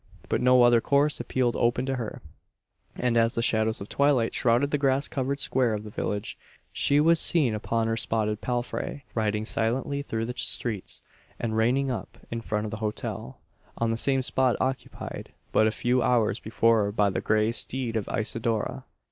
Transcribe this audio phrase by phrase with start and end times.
[0.29, 2.23] But no other course appeared open to her;
[2.95, 6.39] and as the shadows of twilight shrouded the grass covered square of the village,
[6.73, 11.03] she was seen upon her spotted palfrey, riding silently through the streets,
[11.39, 13.41] and reining up in front of the hotel
[13.77, 18.09] on the same spot occupied but a few hours before by the grey steed of
[18.11, 18.85] Isidora!